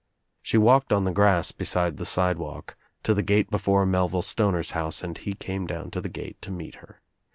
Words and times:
She 0.41 0.57
walked 0.57 0.91
on 0.91 1.03
the 1.03 1.11
grass 1.11 1.51
beside 1.51 1.97
the 1.97 2.07
sidewalk 2.07 2.75
to 3.03 3.13
the 3.13 3.21
gate 3.21 3.51
before 3.51 3.85
Melville 3.85 4.23
Stoner's 4.23 4.71
house 4.71 5.03
and 5.03 5.15
he 5.15 5.33
came 5.33 5.67
dovn 5.67 5.91
to 5.91 6.01
the 6.01 6.09
gate 6.09 6.41
to 6.41 6.49
meet 6.49 6.73
her. 6.81 7.03